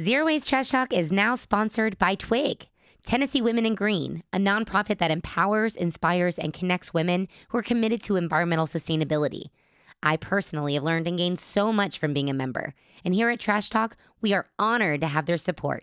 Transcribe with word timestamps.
Zero 0.00 0.26
Waste 0.26 0.48
Trash 0.48 0.68
Talk 0.68 0.92
is 0.92 1.10
now 1.10 1.34
sponsored 1.34 1.98
by 1.98 2.14
Twig, 2.14 2.68
Tennessee 3.02 3.42
Women 3.42 3.66
in 3.66 3.74
Green, 3.74 4.22
a 4.32 4.38
nonprofit 4.38 4.98
that 4.98 5.10
empowers, 5.10 5.74
inspires, 5.74 6.38
and 6.38 6.52
connects 6.52 6.94
women 6.94 7.26
who 7.48 7.58
are 7.58 7.64
committed 7.64 8.00
to 8.02 8.14
environmental 8.14 8.66
sustainability. 8.66 9.46
I 10.00 10.16
personally 10.16 10.74
have 10.74 10.84
learned 10.84 11.08
and 11.08 11.18
gained 11.18 11.40
so 11.40 11.72
much 11.72 11.98
from 11.98 12.14
being 12.14 12.30
a 12.30 12.32
member, 12.32 12.74
and 13.04 13.12
here 13.12 13.28
at 13.28 13.40
Trash 13.40 13.70
Talk, 13.70 13.96
we 14.20 14.32
are 14.32 14.46
honored 14.56 15.00
to 15.00 15.08
have 15.08 15.26
their 15.26 15.36
support. 15.36 15.82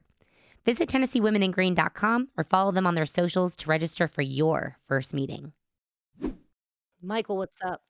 Visit 0.65 0.87
TennesseeWomenInGreen.com 0.87 2.29
or 2.37 2.45
follow 2.45 2.71
them 2.71 2.87
on 2.87 2.95
their 2.95 3.05
socials 3.05 3.57
to 3.57 3.69
register 3.69 4.07
for 4.07 4.21
your 4.21 4.77
first 4.87 5.13
meeting. 5.13 5.51
Michael, 7.01 7.35
what's 7.35 7.61
up? 7.61 7.81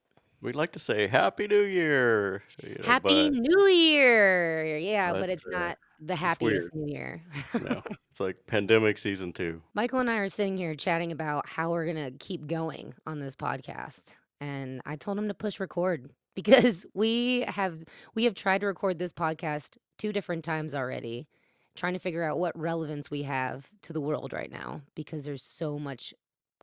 We'd 0.42 0.56
like 0.56 0.72
to 0.72 0.80
say 0.80 1.06
Happy 1.06 1.46
New 1.46 1.62
Year, 1.62 2.42
you 2.64 2.70
know, 2.80 2.84
Happy 2.84 3.30
New 3.30 3.66
Year! 3.68 4.76
Yeah, 4.76 5.12
but 5.12 5.20
but 5.20 5.30
it's 5.30 5.46
uh, 5.46 5.50
not 5.56 5.78
the 6.00 6.16
happiest 6.16 6.74
New 6.74 6.92
Year. 6.92 7.22
No, 7.60 7.82
it's 8.10 8.20
like 8.20 8.36
pandemic 8.46 8.98
season 8.98 9.32
two. 9.32 9.62
Michael 9.74 10.00
and 10.00 10.10
I 10.10 10.16
are 10.16 10.28
sitting 10.28 10.56
here 10.56 10.74
chatting 10.74 11.12
about 11.12 11.48
how 11.48 11.70
we're 11.70 11.84
going 11.84 12.12
to 12.12 12.18
keep 12.18 12.46
going 12.46 12.94
on 13.06 13.20
this 13.20 13.34
podcast. 13.34 14.14
And 14.40 14.80
I 14.84 14.96
told 14.96 15.18
him 15.18 15.28
to 15.28 15.34
push 15.34 15.60
record 15.60 16.10
because 16.34 16.84
we 16.94 17.44
have 17.48 17.84
we 18.14 18.24
have 18.24 18.34
tried 18.34 18.60
to 18.60 18.66
record 18.66 18.98
this 18.98 19.12
podcast 19.12 19.78
two 19.98 20.12
different 20.12 20.44
times 20.44 20.74
already, 20.74 21.26
trying 21.74 21.94
to 21.94 21.98
figure 21.98 22.22
out 22.22 22.38
what 22.38 22.58
relevance 22.58 23.10
we 23.10 23.22
have 23.22 23.68
to 23.82 23.92
the 23.92 24.00
world 24.00 24.32
right 24.32 24.50
now 24.50 24.82
because 24.94 25.24
there's 25.24 25.42
so 25.42 25.78
much 25.78 26.12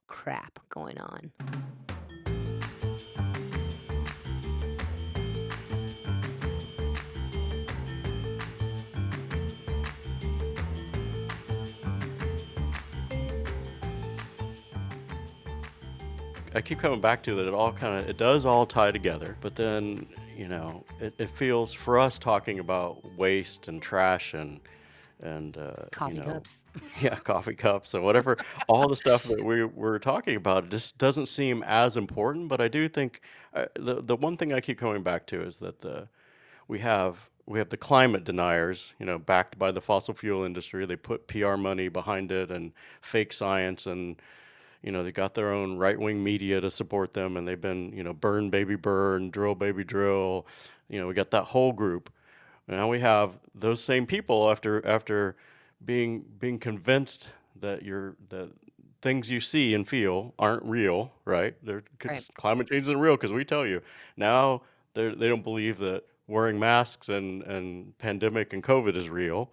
crap 0.07 0.59
going 0.69 0.99
on. 0.99 1.31
I 16.55 16.61
keep 16.61 16.79
coming 16.79 17.01
back 17.01 17.23
to 17.23 17.35
that. 17.35 17.47
It 17.47 17.53
all 17.53 17.71
kind 17.71 17.99
of 17.99 18.09
it 18.09 18.17
does 18.17 18.45
all 18.45 18.65
tie 18.65 18.91
together, 18.91 19.37
but 19.41 19.55
then 19.55 20.07
you 20.35 20.47
know 20.47 20.83
it, 20.99 21.13
it 21.17 21.29
feels 21.29 21.73
for 21.73 21.99
us 21.99 22.19
talking 22.19 22.59
about 22.59 23.03
waste 23.17 23.67
and 23.67 23.81
trash 23.81 24.33
and 24.33 24.59
and 25.21 25.57
uh, 25.57 25.73
you 25.77 25.87
Coffee 25.91 26.13
know 26.15 26.23
cups. 26.25 26.65
yeah 27.01 27.15
coffee 27.15 27.55
cups 27.55 27.93
and 27.93 28.03
whatever 28.03 28.37
all 28.67 28.87
the 28.87 28.95
stuff 28.95 29.23
that 29.23 29.43
we 29.43 29.63
we're 29.63 29.97
talking 29.99 30.35
about 30.35 30.65
it 30.65 30.69
just 30.69 30.97
doesn't 30.97 31.27
seem 31.27 31.63
as 31.63 31.97
important. 31.97 32.49
But 32.49 32.61
I 32.61 32.67
do 32.67 32.87
think 32.87 33.21
uh, 33.53 33.65
the 33.75 34.01
the 34.01 34.15
one 34.15 34.37
thing 34.37 34.53
I 34.53 34.59
keep 34.61 34.77
coming 34.77 35.01
back 35.01 35.25
to 35.27 35.41
is 35.41 35.59
that 35.59 35.81
the 35.81 36.07
we 36.67 36.79
have 36.79 37.29
we 37.45 37.59
have 37.59 37.69
the 37.69 37.77
climate 37.77 38.23
deniers, 38.23 38.93
you 38.99 39.05
know, 39.05 39.17
backed 39.17 39.59
by 39.59 39.71
the 39.71 39.81
fossil 39.81 40.13
fuel 40.13 40.43
industry. 40.43 40.85
They 40.85 40.95
put 40.95 41.27
PR 41.27 41.55
money 41.55 41.89
behind 41.89 42.31
it 42.31 42.51
and 42.51 42.71
fake 43.01 43.33
science 43.33 43.85
and 43.85 44.21
you 44.83 44.91
know, 44.91 45.03
they 45.03 45.11
got 45.11 45.33
their 45.33 45.51
own 45.51 45.77
right 45.77 45.99
wing 45.99 46.23
media 46.23 46.61
to 46.61 46.69
support 46.69 47.13
them, 47.13 47.37
and 47.37 47.47
they've 47.47 47.59
been, 47.61 47.93
you 47.93 48.03
know, 48.03 48.13
burn 48.13 48.49
baby 48.49 48.75
burn, 48.75 49.29
drill 49.31 49.55
baby 49.55 49.83
drill. 49.83 50.45
You 50.89 50.99
know, 50.99 51.07
we 51.07 51.13
got 51.13 51.31
that 51.31 51.43
whole 51.45 51.71
group. 51.73 52.11
Now 52.67 52.87
we 52.89 52.99
have 52.99 53.39
those 53.55 53.83
same 53.83 54.05
people 54.05 54.49
after 54.51 54.85
after 54.87 55.35
being 55.85 56.25
being 56.39 56.59
convinced 56.59 57.29
that 57.59 57.83
you're 57.83 58.15
that 58.29 58.51
things 59.01 59.29
you 59.29 59.41
see 59.41 59.73
and 59.73 59.87
feel 59.87 60.33
aren't 60.39 60.63
real, 60.63 61.11
right? 61.25 61.55
They're, 61.63 61.83
Right. 62.05 62.29
climate 62.35 62.69
change 62.69 62.83
isn't 62.83 62.99
real 62.99 63.15
because 63.15 63.33
we 63.33 63.43
tell 63.43 63.65
you. 63.65 63.81
Now 64.17 64.61
they 64.93 65.09
they 65.13 65.27
don't 65.27 65.43
believe 65.43 65.77
that 65.79 66.03
wearing 66.27 66.59
masks 66.59 67.09
and 67.09 67.43
and 67.43 67.97
pandemic 67.97 68.53
and 68.53 68.63
COVID 68.63 68.95
is 68.95 69.09
real 69.09 69.51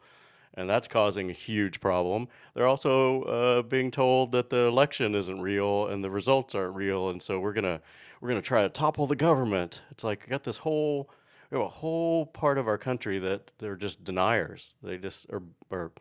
and 0.54 0.68
that's 0.68 0.88
causing 0.88 1.30
a 1.30 1.34
huge 1.34 1.80
problem. 1.80 2.28
They're 2.54 2.66
also 2.66 3.22
uh, 3.22 3.62
being 3.62 3.90
told 3.90 4.32
that 4.32 4.50
the 4.50 4.66
election 4.66 5.14
isn't 5.14 5.40
real 5.40 5.86
and 5.88 6.02
the 6.02 6.10
results 6.10 6.54
aren't 6.54 6.74
real, 6.74 7.10
and 7.10 7.22
so 7.22 7.40
we're 7.40 7.52
gonna 7.52 7.80
we're 8.20 8.28
gonna 8.28 8.42
try 8.42 8.62
to 8.62 8.68
topple 8.68 9.06
the 9.06 9.16
government. 9.16 9.83
It's 9.90 10.05
like 10.05 10.24
we 10.27 10.30
got 10.30 10.42
this 10.42 10.56
whole 10.56 11.10
we 11.50 11.58
have 11.58 11.66
a 11.66 11.70
whole 11.70 12.27
part 12.27 12.58
of 12.58 12.68
our 12.68 12.78
country 12.78 13.18
that 13.18 13.50
they're 13.58 13.77
just 13.77 14.05
deniers. 14.05 14.74
They 14.83 14.98
just 14.98 15.30
are 15.30 15.42
are 15.70 15.92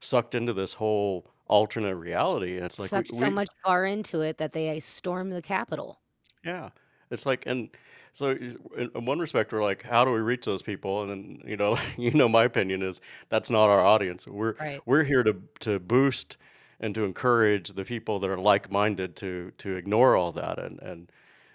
sucked 0.00 0.34
into 0.34 0.52
this 0.52 0.74
whole 0.74 1.26
alternate 1.46 1.96
reality, 1.96 2.56
and 2.56 2.64
it's 2.64 2.78
like 2.78 2.92
we 3.10 3.18
so 3.18 3.26
we 3.26 3.30
much 3.30 3.50
far 3.64 3.84
into 3.86 4.20
it 4.20 4.38
that 4.38 4.52
they 4.52 4.80
storm 4.80 5.30
the 5.30 5.42
Capitol. 5.42 6.00
yeah, 6.44 6.70
it's 7.10 7.26
like, 7.26 7.44
and 7.46 7.70
so 8.14 8.30
in, 8.30 8.90
in 8.94 9.04
one 9.04 9.18
respect, 9.18 9.52
we're 9.52 9.62
like, 9.62 9.82
how 9.82 10.04
do 10.04 10.12
we 10.12 10.20
reach 10.20 10.44
those 10.44 10.62
people? 10.62 11.02
And 11.02 11.10
then, 11.10 11.42
you 11.46 11.56
know, 11.56 11.76
you 11.96 12.12
know, 12.12 12.28
my 12.28 12.44
opinion 12.44 12.82
is 12.82 13.00
that's 13.28 13.50
not 13.50 13.68
our 13.68 13.80
audience. 13.84 14.26
We're 14.26 14.54
Right. 14.60 14.80
we're 14.86 15.04
here 15.04 15.22
to 15.22 15.36
to 15.60 15.78
boost 15.80 16.36
and 16.80 16.94
to 16.94 17.04
encourage 17.04 17.72
the 17.72 17.84
people 17.84 18.18
that 18.20 18.30
are 18.30 18.38
like-minded 18.38 19.16
to 19.16 19.52
to 19.58 19.74
ignore 19.76 20.16
all 20.16 20.32
that 20.32 20.58
and 20.58 20.80
and 20.80 21.12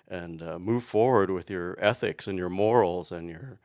and 0.10 0.42
uh, 0.42 0.60
move 0.60 0.84
forward 0.84 1.30
with 1.30 1.50
your 1.50 1.78
ethics 1.80 2.28
and 2.28 2.38
your 2.38 2.50
morals 2.50 3.12
and 3.12 3.30
your 3.30 3.60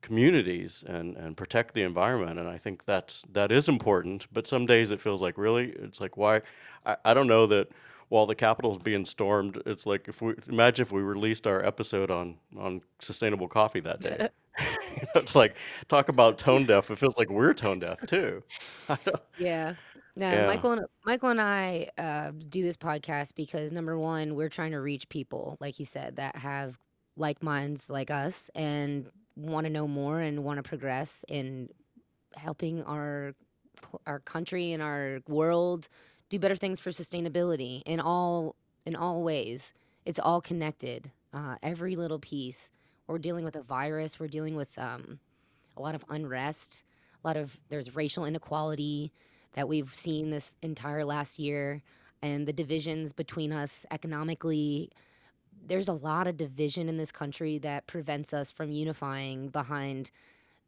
communities 0.00 0.82
and 0.86 1.16
and 1.16 1.36
protect 1.36 1.74
the 1.74 1.82
environment 1.82 2.38
and 2.38 2.48
i 2.48 2.58
think 2.58 2.84
that's 2.86 3.22
that 3.32 3.52
is 3.52 3.68
important 3.68 4.26
but 4.32 4.46
some 4.48 4.66
days 4.66 4.90
it 4.90 5.00
feels 5.00 5.22
like 5.22 5.38
really 5.38 5.70
it's 5.78 6.00
like 6.00 6.16
why 6.16 6.40
i, 6.84 6.96
I 7.04 7.14
don't 7.14 7.28
know 7.28 7.46
that 7.46 7.68
while 8.12 8.26
the 8.26 8.34
capitol's 8.34 8.76
being 8.76 9.06
stormed 9.06 9.62
it's 9.64 9.86
like 9.86 10.06
if 10.06 10.20
we 10.20 10.34
imagine 10.46 10.82
if 10.82 10.92
we 10.92 11.00
released 11.00 11.46
our 11.46 11.64
episode 11.64 12.10
on 12.10 12.36
on 12.58 12.82
sustainable 13.00 13.48
coffee 13.48 13.80
that 13.80 14.00
day. 14.00 14.28
You 14.58 15.06
know, 15.14 15.22
it's 15.22 15.34
like 15.34 15.56
talk 15.88 16.10
about 16.10 16.36
tone 16.36 16.66
deaf. 16.66 16.90
It 16.90 16.98
feels 16.98 17.16
like 17.16 17.30
we're 17.30 17.54
tone 17.54 17.78
deaf 17.78 17.98
too. 18.06 18.42
Yeah. 19.38 19.72
No, 20.14 20.30
yeah. 20.30 20.46
Michael 20.46 20.72
and 20.72 20.82
Michael 21.06 21.30
and 21.30 21.40
I 21.40 21.88
uh, 21.96 22.32
do 22.50 22.62
this 22.62 22.76
podcast 22.76 23.34
because 23.34 23.72
number 23.72 23.98
one, 23.98 24.34
we're 24.34 24.50
trying 24.50 24.72
to 24.72 24.80
reach 24.82 25.08
people, 25.08 25.56
like 25.58 25.78
you 25.78 25.86
said, 25.86 26.16
that 26.16 26.36
have 26.36 26.78
like 27.16 27.42
minds 27.42 27.88
like 27.88 28.10
us 28.10 28.50
and 28.54 29.06
want 29.36 29.64
to 29.64 29.70
know 29.70 29.88
more 29.88 30.20
and 30.20 30.44
want 30.44 30.58
to 30.58 30.62
progress 30.62 31.24
in 31.28 31.70
helping 32.36 32.82
our 32.82 33.32
our 34.06 34.20
country 34.20 34.72
and 34.72 34.82
our 34.82 35.20
world 35.26 35.88
do 36.32 36.38
better 36.38 36.56
things 36.56 36.80
for 36.80 36.88
sustainability 36.88 37.82
in 37.84 38.00
all 38.00 38.56
in 38.86 38.96
all 38.96 39.22
ways. 39.22 39.74
It's 40.06 40.18
all 40.18 40.40
connected. 40.40 41.10
Uh, 41.34 41.56
every 41.62 41.94
little 41.94 42.18
piece. 42.18 42.70
We're 43.06 43.18
dealing 43.18 43.44
with 43.44 43.54
a 43.54 43.62
virus. 43.62 44.18
We're 44.18 44.28
dealing 44.28 44.56
with 44.56 44.76
um, 44.78 45.18
a 45.76 45.82
lot 45.82 45.94
of 45.94 46.04
unrest. 46.08 46.84
A 47.22 47.26
lot 47.26 47.36
of 47.36 47.58
there's 47.68 47.94
racial 47.94 48.24
inequality 48.24 49.12
that 49.52 49.68
we've 49.68 49.94
seen 49.94 50.30
this 50.30 50.56
entire 50.62 51.04
last 51.04 51.38
year, 51.38 51.82
and 52.22 52.48
the 52.48 52.52
divisions 52.52 53.12
between 53.12 53.52
us 53.52 53.84
economically. 53.90 54.90
There's 55.64 55.88
a 55.88 55.92
lot 55.92 56.26
of 56.26 56.38
division 56.38 56.88
in 56.88 56.96
this 56.96 57.12
country 57.12 57.58
that 57.58 57.86
prevents 57.86 58.32
us 58.32 58.50
from 58.50 58.72
unifying 58.72 59.48
behind 59.48 60.10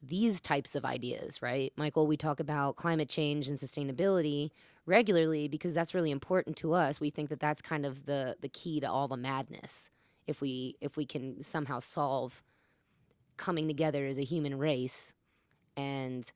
these 0.03 0.43
types 0.43 0.77
of 0.77 0.85
ideas, 0.85 1.41
right? 1.41 1.73
Michael, 1.77 2.07
we 2.07 2.19
talk 2.19 2.39
about 2.39 2.77
climate 2.77 3.09
change 3.09 3.49
and 3.49 3.57
sustainability 3.57 4.51
regularly 4.87 5.49
because 5.49 5.75
that's 5.75 5.95
really 5.95 6.11
important 6.11 6.57
to 6.59 6.73
us. 6.73 7.01
We 7.01 7.11
think 7.11 7.29
that 7.31 7.41
that's 7.41 7.63
kind 7.63 7.87
of 7.87 8.07
the 8.07 8.37
the 8.41 8.49
key 8.49 8.81
to 8.81 8.91
all 8.91 9.09
the 9.09 9.17
madness. 9.17 9.91
If 10.27 10.41
we 10.41 10.77
if 10.81 10.97
we 10.97 11.07
can 11.07 11.43
somehow 11.43 11.79
solve 11.79 12.43
coming 13.37 13.67
together 13.67 14.07
as 14.07 14.19
a 14.19 14.25
human 14.25 14.59
race 14.59 15.13
and 15.77 16.31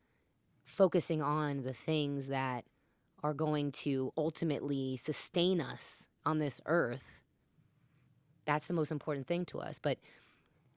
focusing 0.64 1.22
on 1.22 1.62
the 1.62 1.72
things 1.72 2.28
that 2.28 2.64
are 3.22 3.34
going 3.34 3.72
to 3.72 4.12
ultimately 4.16 4.96
sustain 4.96 5.60
us 5.60 6.08
on 6.26 6.38
this 6.38 6.60
earth, 6.66 7.22
that's 8.44 8.66
the 8.66 8.74
most 8.74 8.92
important 8.92 9.26
thing 9.26 9.44
to 9.46 9.58
us. 9.58 9.78
But 9.78 9.98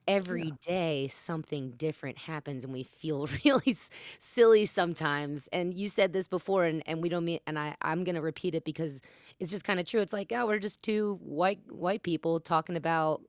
yeah. 0.06 0.14
every 0.14 0.52
day 0.60 1.08
something 1.08 1.70
different 1.72 2.18
happens 2.18 2.64
and 2.64 2.72
we 2.72 2.82
feel 2.82 3.28
really 3.44 3.72
s- 3.72 3.90
silly 4.18 4.64
sometimes 4.64 5.48
and 5.52 5.74
you 5.74 5.88
said 5.88 6.12
this 6.12 6.28
before 6.28 6.64
and, 6.64 6.82
and 6.86 7.02
we 7.02 7.08
don't 7.08 7.24
mean 7.24 7.40
and 7.46 7.58
I, 7.58 7.76
i'm 7.82 8.04
going 8.04 8.14
to 8.16 8.22
repeat 8.22 8.54
it 8.54 8.64
because 8.64 9.00
it's 9.40 9.50
just 9.50 9.64
kind 9.64 9.80
of 9.80 9.86
true 9.86 10.00
it's 10.00 10.12
like 10.12 10.32
oh 10.34 10.46
we're 10.46 10.58
just 10.58 10.82
two 10.82 11.18
white 11.22 11.60
white 11.70 12.02
people 12.02 12.40
talking 12.40 12.76
about 12.76 13.22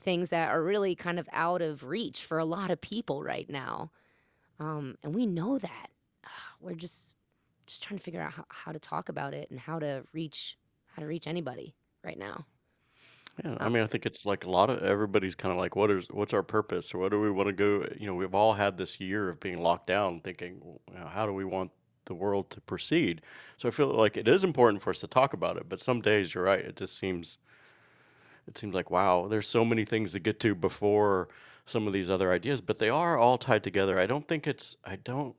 things 0.00 0.30
that 0.30 0.50
are 0.50 0.62
really 0.62 0.94
kind 0.94 1.18
of 1.18 1.28
out 1.32 1.62
of 1.62 1.84
reach 1.84 2.24
for 2.24 2.38
a 2.38 2.44
lot 2.44 2.70
of 2.70 2.80
people 2.80 3.22
right 3.22 3.48
now. 3.48 3.90
Um, 4.58 4.96
and 5.02 5.14
we 5.14 5.26
know 5.26 5.58
that. 5.58 5.88
We're 6.60 6.74
just 6.74 7.14
just 7.66 7.82
trying 7.82 7.98
to 7.98 8.02
figure 8.04 8.22
out 8.22 8.32
how, 8.32 8.44
how 8.48 8.72
to 8.72 8.78
talk 8.78 9.10
about 9.10 9.34
it 9.34 9.50
and 9.50 9.60
how 9.60 9.78
to 9.78 10.02
reach 10.12 10.56
how 10.86 11.02
to 11.02 11.06
reach 11.06 11.26
anybody 11.26 11.74
right 12.02 12.18
now 12.18 12.46
Yeah, 13.44 13.56
I 13.60 13.66
um, 13.66 13.72
mean, 13.72 13.82
I 13.82 13.86
think 13.86 14.04
it's 14.06 14.26
like 14.26 14.44
a 14.44 14.50
lot 14.50 14.68
of 14.70 14.82
everybody's 14.82 15.34
kind 15.36 15.52
of 15.52 15.58
like, 15.58 15.76
what 15.76 15.90
is 15.90 16.06
what's 16.10 16.32
our 16.32 16.42
purpose, 16.42 16.92
what 16.94 17.10
do 17.10 17.20
we 17.20 17.30
want 17.30 17.46
to 17.48 17.52
go? 17.52 17.86
You 17.96 18.06
know, 18.06 18.14
we've 18.14 18.34
all 18.34 18.52
had 18.54 18.76
this 18.76 18.98
year 19.00 19.28
of 19.28 19.38
being 19.40 19.58
locked 19.62 19.86
down, 19.86 20.20
thinking, 20.20 20.58
well, 20.60 20.80
you 20.92 20.98
know, 20.98 21.06
how 21.06 21.24
do 21.26 21.32
we 21.32 21.44
want 21.44 21.70
the 22.06 22.14
world 22.14 22.50
to 22.50 22.60
proceed? 22.60 23.22
So 23.56 23.68
I 23.68 23.70
feel 23.72 23.88
like 23.88 24.16
it 24.16 24.26
is 24.28 24.42
important 24.44 24.82
for 24.82 24.90
us 24.90 25.00
to 25.00 25.06
talk 25.06 25.34
about 25.34 25.56
it, 25.56 25.68
but 25.68 25.80
some 25.82 26.00
days 26.00 26.34
you're 26.34 26.44
right, 26.44 26.60
it 26.64 26.76
just 26.76 26.98
seems 26.98 27.38
it 28.46 28.56
seems 28.56 28.74
like 28.74 28.90
wow, 28.90 29.26
there's 29.28 29.46
so 29.46 29.64
many 29.64 29.84
things 29.84 30.12
to 30.12 30.20
get 30.20 30.40
to 30.40 30.54
before 30.54 31.28
some 31.66 31.86
of 31.86 31.92
these 31.92 32.08
other 32.10 32.32
ideas, 32.32 32.60
but 32.60 32.78
they 32.78 32.88
are 32.88 33.18
all 33.18 33.36
tied 33.38 33.62
together. 33.62 33.98
I 33.98 34.06
don't 34.06 34.26
think 34.26 34.46
it's 34.46 34.76
I 34.84 34.96
don't 34.96 35.36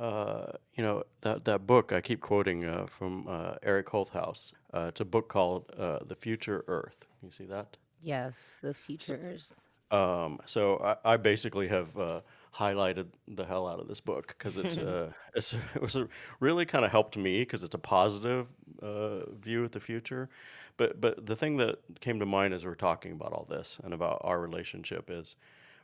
uh, 0.00 0.52
you 0.76 0.84
know 0.84 1.04
that 1.22 1.44
that 1.46 1.66
book 1.66 1.92
I 1.92 2.00
keep 2.02 2.20
quoting 2.20 2.64
uh, 2.66 2.86
from 2.86 3.26
uh, 3.28 3.56
Eric 3.62 3.88
Holthaus. 3.88 4.52
Uh, 4.76 4.86
it's 4.88 5.00
a 5.00 5.04
book 5.04 5.28
called 5.28 5.72
uh, 5.78 6.00
"The 6.04 6.16
Future 6.16 6.64
Earth." 6.68 7.08
You 7.22 7.30
see 7.32 7.46
that? 7.46 7.76
Yes, 8.00 8.58
the 8.62 8.74
So, 8.98 9.16
futures. 9.16 9.60
um, 9.90 10.40
so 10.46 10.78
I, 10.78 11.14
I 11.14 11.16
basically 11.16 11.68
have 11.68 11.96
uh, 11.98 12.20
highlighted 12.54 13.08
the 13.28 13.44
hell 13.44 13.68
out 13.68 13.80
of 13.80 13.88
this 13.88 14.00
book 14.00 14.28
because 14.28 14.56
it's 14.58 14.78
uh, 14.78 15.12
it's 15.34 15.54
it 15.74 15.82
was 15.82 15.96
a, 15.96 16.08
really 16.40 16.66
kind 16.66 16.84
of 16.84 16.90
helped 16.90 17.16
me 17.16 17.40
because 17.42 17.62
it's 17.62 17.74
a 17.74 17.78
positive 17.78 18.48
uh, 18.82 19.30
view 19.32 19.64
of 19.64 19.72
the 19.72 19.80
future. 19.80 20.28
But 20.76 21.00
but 21.00 21.26
the 21.26 21.36
thing 21.36 21.56
that 21.58 21.80
came 22.00 22.18
to 22.20 22.26
mind 22.26 22.54
as 22.54 22.64
we're 22.64 22.74
talking 22.74 23.12
about 23.12 23.32
all 23.32 23.46
this 23.48 23.80
and 23.84 23.94
about 23.94 24.20
our 24.24 24.40
relationship 24.40 25.10
is 25.10 25.36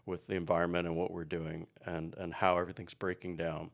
with 0.06 0.26
the 0.26 0.36
environment 0.36 0.86
and 0.88 0.96
what 0.96 1.12
we're 1.12 1.24
doing 1.24 1.68
and 1.86 2.14
and 2.16 2.34
how 2.34 2.58
everything's 2.58 2.94
breaking 2.94 3.36
down. 3.36 3.70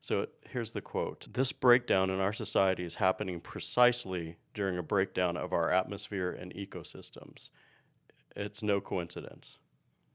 So 0.00 0.26
here's 0.48 0.72
the 0.72 0.80
quote 0.80 1.26
This 1.32 1.52
breakdown 1.52 2.10
in 2.10 2.20
our 2.20 2.32
society 2.32 2.84
is 2.84 2.94
happening 2.94 3.40
precisely 3.40 4.36
during 4.54 4.78
a 4.78 4.82
breakdown 4.82 5.36
of 5.36 5.52
our 5.52 5.70
atmosphere 5.70 6.32
and 6.32 6.54
ecosystems. 6.54 7.50
It's 8.36 8.62
no 8.62 8.80
coincidence. 8.80 9.58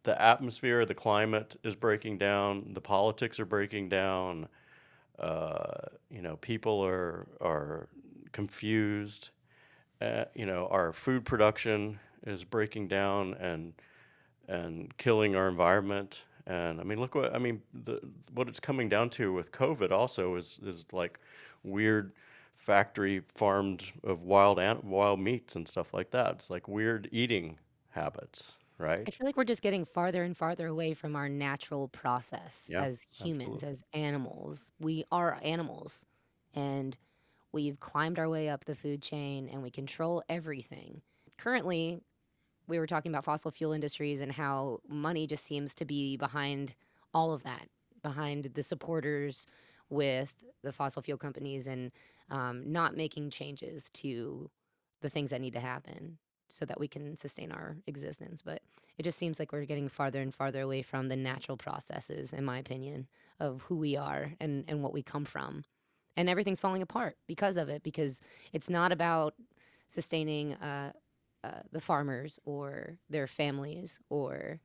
The 0.03 0.21
atmosphere, 0.21 0.85
the 0.85 0.93
climate 0.93 1.55
is 1.63 1.75
breaking 1.75 2.17
down, 2.17 2.73
the 2.73 2.81
politics 2.81 3.39
are 3.39 3.45
breaking 3.45 3.89
down, 3.89 4.47
uh, 5.19 5.87
you 6.09 6.21
know, 6.21 6.37
people 6.37 6.83
are, 6.83 7.27
are 7.39 7.87
confused. 8.31 9.29
Uh, 10.01 10.25
you 10.35 10.45
know, 10.45 10.67
our 10.71 10.91
food 10.91 11.23
production 11.23 11.99
is 12.25 12.43
breaking 12.43 12.87
down 12.87 13.33
and 13.35 13.73
and 14.49 14.95
killing 14.97 15.35
our 15.37 15.47
environment. 15.47 16.23
And 16.45 16.79
I 16.81 16.83
mean, 16.83 16.99
look 16.99 17.15
what 17.15 17.33
I 17.33 17.39
mean. 17.39 17.63
The 17.73 18.01
what 18.33 18.49
it's 18.49 18.59
coming 18.59 18.89
down 18.89 19.09
to 19.11 19.33
with 19.33 19.51
COVID 19.51 19.91
also 19.91 20.35
is 20.35 20.59
is 20.59 20.85
like 20.91 21.19
weird 21.63 22.13
factory 22.57 23.21
farmed 23.21 23.93
of 24.03 24.23
wild 24.23 24.59
an- 24.59 24.87
wild 24.89 25.19
meats 25.19 25.55
and 25.55 25.67
stuff 25.67 25.93
like 25.93 26.11
that. 26.11 26.35
It's 26.35 26.49
like 26.49 26.67
weird 26.67 27.07
eating 27.11 27.59
habits, 27.89 28.53
right? 28.77 29.07
I 29.07 29.11
feel 29.11 29.25
like 29.25 29.35
we're 29.35 29.43
just 29.43 29.61
getting 29.61 29.83
farther 29.85 30.23
and 30.23 30.35
farther 30.35 30.67
away 30.67 30.93
from 30.93 31.15
our 31.15 31.27
natural 31.27 31.89
process 31.89 32.69
Yeah, 32.69 32.87
as 32.87 33.01
humans, 33.11 33.61
absolutely. 33.61 33.63
as 33.63 33.83
animals. 33.91 34.71
We 34.79 35.03
are 35.11 35.39
animals, 35.43 36.05
and 36.53 36.97
we've 37.53 37.79
climbed 37.79 38.19
our 38.19 38.29
way 38.29 38.49
up 38.49 38.65
the 38.65 38.75
food 38.75 39.01
chain 39.01 39.49
and 39.49 39.63
we 39.63 39.71
control 39.71 40.23
everything. 40.29 41.01
Currently, 41.37 42.01
we 42.67 42.79
were 42.79 42.87
talking 42.87 43.11
about 43.11 43.25
fossil 43.25 43.51
fuel 43.51 43.73
industries 43.73 44.21
and 44.21 44.31
how 44.31 44.79
money 44.87 45.27
just 45.27 45.45
seems 45.45 45.75
to 45.75 45.85
be 45.85 46.17
behind 46.17 46.75
all 47.13 47.33
of 47.33 47.43
that, 47.43 47.67
behind 48.01 48.45
the 48.53 48.63
supporters 48.63 49.45
with 49.89 50.33
the 50.63 50.71
fossil 50.71 51.01
fuel 51.01 51.17
companies 51.17 51.67
and 51.67 51.91
um, 52.29 52.71
not 52.71 52.95
making 52.95 53.29
changes 53.29 53.89
to 53.91 54.49
the 55.01 55.09
things 55.09 55.29
that 55.29 55.41
need 55.41 55.53
to 55.53 55.59
happen 55.59 56.17
so 56.49 56.65
that 56.65 56.79
we 56.79 56.87
can 56.87 57.17
sustain 57.17 57.51
our 57.51 57.75
existence. 57.87 58.41
But 58.41 58.61
it 58.97 59.03
just 59.03 59.17
seems 59.17 59.39
like 59.39 59.51
we're 59.51 59.65
getting 59.65 59.89
farther 59.89 60.21
and 60.21 60.33
farther 60.33 60.61
away 60.61 60.81
from 60.81 61.09
the 61.09 61.15
natural 61.15 61.57
processes, 61.57 62.31
in 62.31 62.45
my 62.45 62.59
opinion, 62.59 63.07
of 63.39 63.61
who 63.63 63.75
we 63.75 63.97
are 63.97 64.31
and, 64.39 64.63
and 64.67 64.81
what 64.81 64.93
we 64.93 65.03
come 65.03 65.25
from. 65.25 65.63
And 66.15 66.29
everything's 66.29 66.59
falling 66.59 66.83
apart 66.83 67.17
because 67.27 67.57
of 67.57 67.69
it, 67.69 67.81
because 67.83 68.21
it's 68.53 68.69
not 68.69 68.91
about 68.91 69.33
sustaining 69.87 70.53
uh, 70.53 70.93
uh, 71.43 71.61
the 71.71 71.81
farmers 71.81 72.39
or 72.45 72.97
their 73.09 73.27
families 73.27 73.99
or 74.09 74.59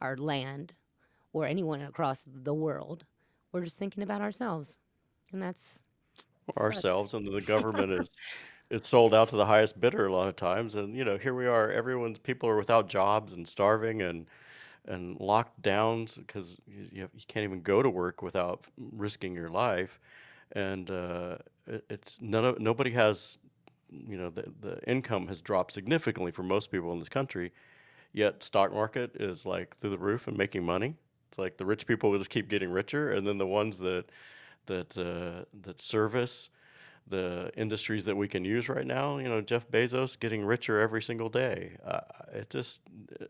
our 0.00 0.16
land 0.16 0.74
or 1.32 1.46
anyone 1.46 1.82
across 1.82 2.24
the 2.26 2.54
world. 2.54 3.04
We're 3.52 3.64
just 3.64 3.78
thinking 3.78 4.02
about 4.02 4.20
ourselves. 4.20 4.78
And 5.32 5.42
that's 5.42 5.80
sucks. 6.46 6.58
Ourselves 6.58 7.14
and 7.14 7.26
the 7.26 7.40
government 7.40 7.92
is 7.92 8.10
it's 8.70 8.88
sold 8.88 9.14
out 9.14 9.28
to 9.28 9.36
the 9.36 9.46
highest 9.46 9.80
bidder 9.80 10.06
a 10.06 10.12
lot 10.12 10.28
of 10.28 10.36
times. 10.36 10.74
And 10.74 10.94
you 10.96 11.04
know, 11.04 11.16
here 11.16 11.34
we 11.34 11.46
are. 11.46 11.70
Everyone's 11.70 12.18
people 12.18 12.48
are 12.48 12.56
without 12.56 12.88
jobs 12.88 13.32
and 13.32 13.46
starving 13.46 14.02
and 14.02 14.26
and 14.86 15.18
locked 15.18 15.62
down 15.62 16.06
because 16.16 16.58
you, 16.66 16.88
you, 16.92 17.08
you 17.14 17.22
can't 17.26 17.44
even 17.44 17.62
go 17.62 17.82
to 17.82 17.88
work 17.88 18.22
without 18.22 18.66
risking 18.76 19.34
your 19.34 19.48
life. 19.48 19.98
And 20.52 20.90
uh, 20.90 21.38
it, 21.66 21.84
it's 21.88 22.20
none 22.20 22.44
of 22.44 22.60
nobody 22.60 22.90
has 22.92 23.38
you 23.90 24.16
know 24.16 24.30
the 24.30 24.52
the 24.60 24.82
income 24.90 25.26
has 25.28 25.40
dropped 25.42 25.72
significantly 25.72 26.32
for 26.32 26.42
most 26.42 26.70
people 26.70 26.92
in 26.92 26.98
this 26.98 27.08
country. 27.08 27.52
Yet 28.12 28.42
stock 28.44 28.72
market 28.72 29.16
is 29.16 29.44
like 29.44 29.76
through 29.76 29.90
the 29.90 29.98
roof 29.98 30.28
and 30.28 30.36
making 30.36 30.64
money. 30.64 30.94
It's 31.28 31.38
like 31.38 31.56
the 31.56 31.66
rich 31.66 31.86
people 31.86 32.10
will 32.10 32.18
just 32.18 32.30
keep 32.30 32.48
getting 32.48 32.70
richer, 32.70 33.12
and 33.12 33.26
then 33.26 33.38
the 33.38 33.46
ones 33.46 33.78
that 33.78 34.04
that 34.66 34.96
uh, 34.98 35.44
that 35.62 35.80
service 35.80 36.50
the 37.06 37.50
industries 37.56 38.04
that 38.06 38.16
we 38.16 38.26
can 38.26 38.44
use 38.46 38.68
right 38.68 38.86
now. 38.86 39.18
You 39.18 39.28
know, 39.28 39.42
Jeff 39.42 39.68
Bezos 39.68 40.18
getting 40.18 40.42
richer 40.44 40.80
every 40.80 41.02
single 41.02 41.28
day. 41.28 41.76
Uh, 41.84 42.00
it 42.32 42.48
just 42.50 42.80
uh, 43.20 43.26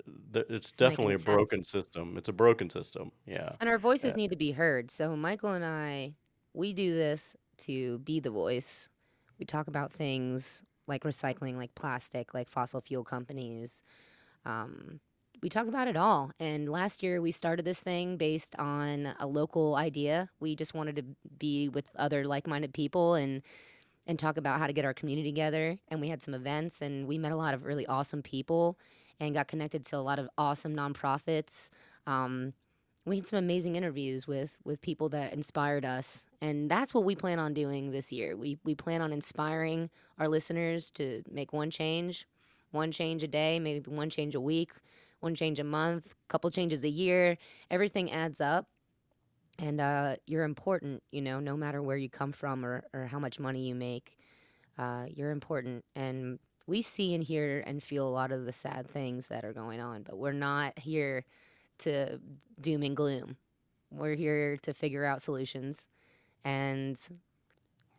it's 0.49 0.71
It's 0.71 0.73
definitely 0.73 1.15
a 1.15 1.19
sense. 1.19 1.25
broken 1.25 1.65
system. 1.65 2.17
It's 2.17 2.29
a 2.29 2.33
broken 2.33 2.71
system. 2.71 3.11
Yeah. 3.27 3.53
And 3.61 3.69
our 3.69 3.79
voices 3.79 4.13
Uh, 4.13 4.17
need 4.17 4.31
to 4.31 4.37
be 4.37 4.53
heard. 4.53 4.91
So 4.93 5.17
Michael 5.17 5.55
and 5.55 5.65
I, 5.65 6.15
we 6.53 6.73
do 6.73 6.95
this 6.95 7.37
to 7.67 7.99
be 7.99 8.21
the 8.21 8.31
voice. 8.31 8.91
We 9.39 9.47
talk 9.47 9.69
about 9.69 9.93
things 9.93 10.63
like 10.87 11.05
recycling, 11.05 11.57
like 11.57 11.75
plastic, 11.75 12.35
like 12.35 12.51
fossil 12.51 12.81
fuel 12.81 13.05
companies. 13.05 13.83
Um, 14.45 15.01
we 15.43 15.49
talk 15.49 15.67
about 15.67 15.89
it 15.89 15.97
all. 15.97 16.33
And 16.41 16.69
last 16.69 17.03
year 17.03 17.21
we 17.21 17.31
started 17.31 17.65
this 17.65 17.83
thing 17.83 18.17
based 18.17 18.57
on 18.57 19.15
a 19.19 19.27
local 19.27 19.77
idea. 19.77 20.31
We 20.41 20.57
just 20.57 20.75
wanted 20.75 20.97
to 20.97 21.05
be 21.39 21.69
with 21.69 21.85
other 21.97 22.25
like-minded 22.25 22.73
people 22.73 23.15
and 23.15 23.43
and 24.07 24.19
talk 24.19 24.37
about 24.37 24.59
how 24.59 24.67
to 24.67 24.73
get 24.75 24.85
our 24.85 24.93
community 24.93 25.31
together. 25.31 25.79
And 25.89 25.99
we 25.99 26.09
had 26.09 26.21
some 26.21 26.35
events 26.35 26.83
and 26.83 27.07
we 27.07 27.17
met 27.17 27.33
a 27.33 27.37
lot 27.37 27.55
of 27.55 27.65
really 27.65 27.87
awesome 27.87 28.23
people 28.23 28.79
and 29.19 29.35
got 29.35 29.49
connected 29.49 29.87
to 29.87 29.97
a 29.97 29.99
lot 29.99 30.19
of 30.19 30.29
awesome 30.37 30.77
nonprofits. 30.77 31.71
Um, 32.07 32.53
we 33.07 33.17
had 33.17 33.27
some 33.27 33.39
amazing 33.39 33.77
interviews 33.77 34.27
with 34.27 34.57
with 34.65 34.81
people 34.81 35.09
that 35.11 35.33
inspired 35.33 35.85
us, 35.85 36.27
and 36.41 36.71
that's 36.71 36.95
what 36.95 37.05
we 37.05 37.15
plan 37.15 37.39
on 37.39 37.53
doing 37.53 37.91
this 37.91 38.13
year. 38.13 38.37
We 38.37 38.59
we 38.65 38.75
plan 38.75 39.03
on 39.03 39.13
inspiring 39.13 39.91
our 40.19 40.29
listeners 40.29 40.91
to 40.93 41.23
make 41.31 41.53
one 41.53 41.71
change, 41.71 42.27
one 42.71 42.91
change 42.93 43.23
a 43.23 43.29
day, 43.29 43.61
maybe 43.61 43.91
one 43.91 44.11
change 44.11 44.35
a 44.35 44.41
week, 44.41 44.73
one 45.21 45.35
change 45.35 45.59
a 45.61 45.65
month, 45.65 46.15
couple 46.29 46.51
changes 46.51 46.85
a 46.85 46.89
year. 46.89 47.37
Everything 47.71 48.11
adds 48.11 48.41
up, 48.41 48.69
and 49.59 49.81
uh, 49.81 50.17
you're 50.27 50.45
important. 50.45 51.03
You 51.13 51.23
know, 51.23 51.41
no 51.41 51.57
matter 51.57 51.83
where 51.83 51.97
you 51.99 52.09
come 52.09 52.33
from 52.33 52.65
or 52.65 52.85
or 52.95 53.07
how 53.07 53.19
much 53.19 53.39
money 53.39 53.69
you 53.69 53.75
make, 53.75 54.17
uh, 54.79 55.07
you're 55.09 55.31
important. 55.31 55.85
And 55.95 56.39
we 56.67 56.83
see 56.83 57.15
and 57.15 57.23
hear 57.23 57.63
and 57.67 57.83
feel 57.83 58.09
a 58.09 58.11
lot 58.11 58.33
of 58.33 58.47
the 58.47 58.53
sad 58.53 58.89
things 58.89 59.29
that 59.29 59.45
are 59.45 59.53
going 59.53 59.81
on, 59.81 60.03
but 60.03 60.17
we're 60.19 60.33
not 60.33 60.79
here 60.79 61.25
to 61.81 62.21
doom 62.61 62.83
and 62.83 62.97
gloom. 62.97 63.37
We're 63.91 64.15
here 64.15 64.57
to 64.59 64.75
figure 64.75 65.05
out 65.05 65.23
solutions 65.23 65.87
and 66.45 66.99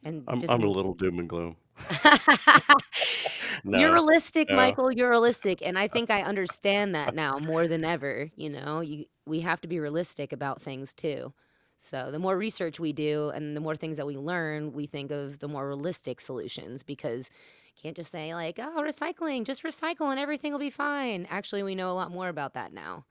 and 0.04 0.24
I'm 0.28 0.40
just 0.40 0.54
I'm 0.54 0.64
a 0.64 0.68
little 0.68 0.94
doom 0.94 1.20
and 1.20 1.28
gloom. 1.28 1.58
You're 3.66 3.92
realistic, 3.94 4.50
no. 4.50 4.56
Michael. 4.56 4.92
You're 4.92 5.10
realistic, 5.10 5.62
and 5.62 5.78
I 5.78 5.88
think 5.88 6.10
I 6.10 6.22
understand 6.22 6.96
that 6.96 7.16
now 7.24 7.38
more 7.40 7.68
than 7.68 7.84
ever. 7.84 8.30
You 8.36 8.50
know, 8.50 8.82
you 8.82 9.06
we 9.26 9.42
have 9.42 9.62
to 9.62 9.68
be 9.68 9.80
realistic 9.80 10.32
about 10.32 10.62
things 10.62 10.94
too. 10.94 11.34
So 11.78 12.12
the 12.12 12.20
more 12.20 12.38
research 12.38 12.80
we 12.80 12.94
do 12.94 13.32
and 13.36 13.56
the 13.56 13.62
more 13.62 13.76
things 13.76 13.98
that 13.98 14.08
we 14.08 14.16
learn, 14.18 14.72
we 14.72 14.86
think 14.86 15.12
of 15.12 15.40
the 15.40 15.48
more 15.48 15.68
realistic 15.68 16.22
solutions 16.22 16.84
because 16.84 17.30
you 17.76 17.82
can't 17.82 17.96
just 17.96 18.12
say 18.12 18.34
like, 18.34 18.60
"Oh, 18.60 18.82
recycling, 18.82 19.44
just 19.44 19.64
recycle 19.64 20.12
and 20.12 20.20
everything 20.20 20.52
will 20.52 20.60
be 20.60 20.70
fine." 20.70 21.28
Actually, 21.30 21.64
we 21.64 21.76
know 21.76 21.92
a 21.92 21.94
lot 21.94 22.12
more 22.12 22.30
about 22.30 22.54
that 22.54 22.72
now. 22.74 23.06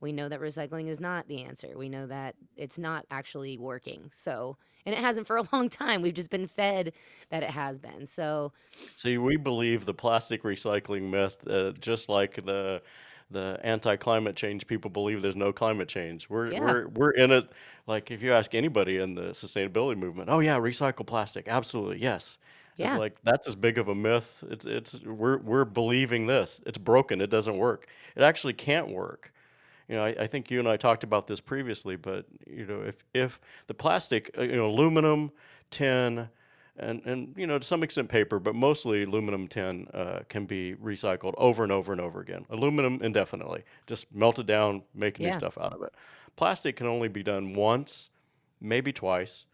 We 0.00 0.12
know 0.12 0.28
that 0.28 0.40
recycling 0.40 0.88
is 0.88 1.00
not 1.00 1.26
the 1.28 1.42
answer. 1.44 1.72
We 1.76 1.88
know 1.88 2.06
that 2.06 2.34
it's 2.56 2.78
not 2.78 3.06
actually 3.10 3.58
working. 3.58 4.10
So, 4.12 4.56
and 4.84 4.94
it 4.94 4.98
hasn't 4.98 5.26
for 5.26 5.36
a 5.36 5.42
long 5.52 5.68
time. 5.68 6.02
We've 6.02 6.14
just 6.14 6.30
been 6.30 6.46
fed 6.46 6.92
that 7.30 7.42
it 7.42 7.50
has 7.50 7.78
been. 7.78 8.06
So, 8.06 8.52
See, 8.96 9.18
we 9.18 9.36
believe 9.36 9.84
the 9.84 9.94
plastic 9.94 10.42
recycling 10.42 11.10
myth, 11.10 11.36
uh, 11.48 11.72
just 11.72 12.08
like 12.08 12.44
the 12.44 12.82
the 13.30 13.58
anti-climate 13.64 14.36
change 14.36 14.68
people 14.68 14.88
believe 14.88 15.20
there's 15.20 15.34
no 15.34 15.52
climate 15.52 15.88
change. 15.88 16.28
We're 16.30 16.52
yeah, 16.52 16.60
we're 16.60 16.88
we're 16.88 17.10
in 17.10 17.32
it. 17.32 17.50
Like 17.86 18.10
if 18.10 18.22
you 18.22 18.32
ask 18.32 18.54
anybody 18.54 18.98
in 18.98 19.14
the 19.14 19.30
sustainability 19.30 19.96
movement, 19.96 20.28
oh 20.30 20.38
yeah, 20.40 20.58
recycle 20.58 21.06
plastic, 21.06 21.48
absolutely, 21.48 21.98
yes. 21.98 22.38
It's 22.72 22.84
yeah, 22.84 22.98
like 22.98 23.16
that's 23.22 23.48
as 23.48 23.56
big 23.56 23.78
of 23.78 23.88
a 23.88 23.94
myth. 23.94 24.44
It's 24.50 24.66
it's 24.66 25.02
we're 25.02 25.38
we're 25.38 25.64
believing 25.64 26.26
this. 26.26 26.60
It's 26.66 26.76
broken. 26.78 27.22
It 27.22 27.30
doesn't 27.30 27.56
work. 27.56 27.88
It 28.14 28.22
actually 28.22 28.52
can't 28.52 28.90
work. 28.90 29.32
You 29.88 29.96
know, 29.96 30.04
I, 30.04 30.08
I 30.20 30.26
think 30.26 30.50
you 30.50 30.58
and 30.58 30.68
I 30.68 30.76
talked 30.76 31.04
about 31.04 31.26
this 31.26 31.40
previously, 31.40 31.96
but 31.96 32.26
you 32.46 32.66
know, 32.66 32.82
if 32.82 33.04
if 33.14 33.40
the 33.66 33.74
plastic, 33.74 34.30
uh, 34.38 34.42
you 34.42 34.56
know, 34.56 34.66
aluminum, 34.66 35.30
tin, 35.70 36.28
and 36.76 37.04
and 37.04 37.34
you 37.36 37.46
know 37.46 37.58
to 37.58 37.64
some 37.66 37.82
extent 37.82 38.08
paper, 38.08 38.38
but 38.38 38.54
mostly 38.54 39.04
aluminum 39.04 39.46
tin 39.48 39.88
uh, 39.94 40.20
can 40.28 40.46
be 40.46 40.74
recycled 40.74 41.34
over 41.38 41.62
and 41.62 41.72
over 41.72 41.92
and 41.92 42.00
over 42.00 42.20
again. 42.20 42.44
Aluminum 42.50 43.00
indefinitely, 43.02 43.64
just 43.86 44.12
melt 44.14 44.38
it 44.38 44.46
down, 44.46 44.82
make 44.94 45.18
new 45.20 45.32
stuff 45.32 45.56
out 45.58 45.72
of 45.72 45.82
it. 45.82 45.94
Plastic 46.34 46.76
can 46.76 46.86
only 46.86 47.08
be 47.08 47.22
done 47.22 47.54
once, 47.54 48.10
maybe 48.60 48.92
twice, 48.92 49.46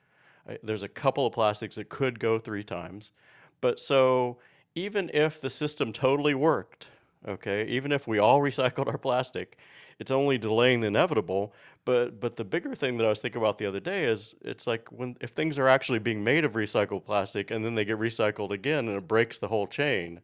I, 0.49 0.59
there's 0.62 0.83
a 0.83 0.89
couple 0.89 1.27
of 1.27 1.33
plastics 1.33 1.77
that 1.77 1.89
could 1.89 2.19
go 2.19 2.39
three 2.39 2.65
times. 2.65 3.12
But 3.61 3.81
so 3.81 4.39
even 4.75 5.11
if 5.15 5.41
the 5.41 5.51
system 5.51 5.93
totally 5.93 6.35
worked, 6.35 6.89
okay, 7.29 7.67
even 7.67 7.93
if 7.93 8.07
we 8.07 8.19
all 8.19 8.41
recycled 8.50 8.87
our 8.88 8.99
plastic, 8.99 9.59
it's 9.99 10.11
only 10.11 10.38
delaying 10.38 10.81
the 10.81 10.88
inevitable. 10.88 11.55
But 11.85 12.21
but 12.21 12.37
the 12.37 12.45
bigger 12.45 12.75
thing 12.75 12.97
that 12.99 13.07
I 13.07 13.09
was 13.11 13.21
thinking 13.21 13.41
about 13.41 13.59
the 13.59 13.67
other 13.67 13.81
day 13.81 14.05
is 14.05 14.35
it's 14.43 14.67
like 14.67 14.91
when 14.93 15.17
if 15.21 15.31
things 15.31 15.59
are 15.59 15.69
actually 15.69 15.99
being 15.99 16.23
made 16.25 16.45
of 16.45 16.52
recycled 16.52 17.05
plastic 17.05 17.50
and 17.50 17.64
then 17.64 17.75
they 17.75 17.85
get 17.85 17.99
recycled 17.99 18.50
again 18.50 18.88
and 18.88 18.97
it 18.97 19.09
breaks 19.09 19.38
the 19.38 19.49
whole 19.49 19.67
chain. 19.67 20.21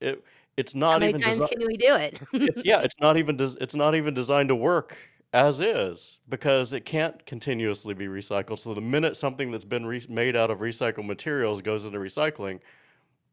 It 0.00 0.24
it's 0.56 0.74
not 0.74 0.94
How 0.94 0.98
many 0.98 1.10
even 1.10 1.22
times 1.22 1.36
designed. 1.38 1.50
can 1.50 1.66
we 1.66 1.76
do 1.76 1.94
it? 1.96 2.20
It's 2.46 2.62
yeah, 2.64 2.80
it's 2.80 2.96
not 3.00 3.16
even 3.16 3.36
des- 3.36 3.56
it's 3.60 3.74
not 3.74 3.94
even 3.94 4.14
designed 4.14 4.48
to 4.48 4.56
work 4.56 4.96
as 5.32 5.60
is 5.60 6.18
because 6.28 6.72
it 6.72 6.84
can't 6.84 7.24
continuously 7.26 7.94
be 7.94 8.06
recycled. 8.06 8.58
So 8.58 8.74
the 8.74 8.80
minute 8.80 9.16
something 9.16 9.50
that's 9.50 9.64
been 9.64 9.86
re- 9.86 10.06
made 10.08 10.36
out 10.36 10.50
of 10.50 10.58
recycled 10.60 11.06
materials 11.06 11.62
goes 11.62 11.84
into 11.84 11.98
recycling, 11.98 12.60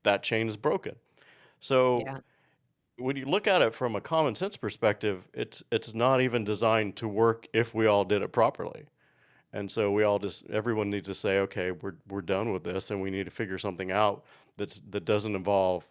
that 0.04 0.24
chain 0.24 0.48
is 0.48 0.58
broken. 0.58 0.96
So 1.60 2.00
Yeah. 2.06 2.18
When 2.98 3.16
you 3.16 3.26
look 3.26 3.48
at 3.48 3.62
it 3.62 3.74
from 3.74 3.96
a 3.96 4.02
common 4.02 4.36
sense 4.36 4.58
perspective, 4.58 5.28
it's 5.34 5.64
it's 5.72 5.94
not 5.94 6.22
even 6.22 6.44
designed 6.44 6.96
to 6.98 7.08
work 7.08 7.48
if 7.54 7.74
we 7.74 7.88
all 7.88 8.06
did 8.06 8.22
it 8.22 8.32
properly. 8.32 8.86
And 9.54 9.70
so 9.70 9.92
we 9.92 10.04
all 10.04 10.20
just 10.20 10.50
everyone 10.50 10.90
needs 10.90 11.08
to 11.08 11.16
say, 11.16 11.40
okay, 11.40 11.72
we're 11.72 11.96
we're 12.10 12.22
done 12.22 12.52
with 12.52 12.64
this, 12.64 12.92
and 12.92 13.02
we 13.02 13.12
need 13.12 13.26
to 13.26 13.32
figure 13.32 13.60
something 13.60 13.92
out 13.92 14.26
that's 14.58 14.80
that 14.92 15.06
doesn't 15.06 15.36
involve 15.36 15.88